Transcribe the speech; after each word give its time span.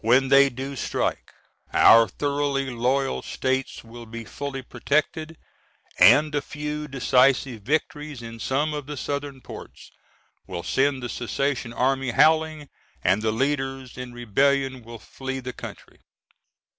When 0.03 0.29
they 0.29 0.49
do 0.49 0.75
strike, 0.75 1.31
our 1.71 2.07
thoroughly 2.07 2.71
loyal 2.71 3.21
states 3.21 3.83
will 3.83 4.07
be 4.07 4.25
fully 4.25 4.63
protected, 4.63 5.37
and 5.99 6.33
a 6.33 6.41
few 6.41 6.87
decisive 6.87 7.61
victories 7.61 8.23
in 8.23 8.39
some 8.39 8.73
of 8.73 8.87
the 8.87 8.97
southern 8.97 9.41
ports 9.41 9.91
will 10.47 10.63
send 10.63 11.03
the 11.03 11.07
secession 11.07 11.71
army 11.71 12.09
howling, 12.09 12.67
and 13.03 13.21
the 13.21 13.31
leaders 13.31 13.95
in 13.95 14.09
the 14.09 14.15
rebellion 14.15 14.81
will 14.83 14.97
flee 14.97 15.39
the 15.39 15.53
country. 15.53 15.99